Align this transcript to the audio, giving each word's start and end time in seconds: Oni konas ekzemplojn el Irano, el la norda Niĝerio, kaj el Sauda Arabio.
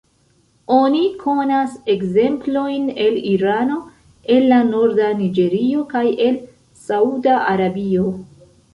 Oni 0.77 1.01
konas 1.23 1.75
ekzemplojn 1.95 2.89
el 3.05 3.21
Irano, 3.33 3.79
el 4.39 4.49
la 4.55 4.61
norda 4.73 5.13
Niĝerio, 5.23 5.87
kaj 5.95 6.05
el 6.29 6.45
Sauda 6.91 7.41
Arabio. 7.57 8.13